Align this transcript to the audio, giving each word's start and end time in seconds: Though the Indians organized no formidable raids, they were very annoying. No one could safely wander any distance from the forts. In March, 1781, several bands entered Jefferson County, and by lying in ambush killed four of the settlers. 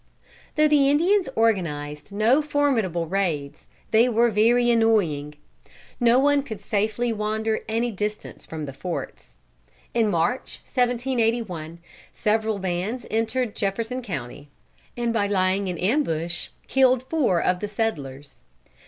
Though 0.55 0.67
the 0.67 0.89
Indians 0.89 1.29
organized 1.35 2.11
no 2.11 2.41
formidable 2.41 3.05
raids, 3.05 3.67
they 3.91 4.09
were 4.09 4.31
very 4.31 4.71
annoying. 4.71 5.35
No 5.99 6.17
one 6.17 6.41
could 6.41 6.59
safely 6.59 7.13
wander 7.13 7.59
any 7.69 7.91
distance 7.91 8.43
from 8.43 8.65
the 8.65 8.73
forts. 8.73 9.35
In 9.93 10.09
March, 10.09 10.59
1781, 10.65 11.77
several 12.11 12.57
bands 12.57 13.05
entered 13.11 13.55
Jefferson 13.55 14.01
County, 14.01 14.49
and 14.97 15.13
by 15.13 15.27
lying 15.27 15.67
in 15.67 15.77
ambush 15.77 16.47
killed 16.67 17.03
four 17.03 17.39
of 17.39 17.59
the 17.59 17.67
settlers. 17.67 18.41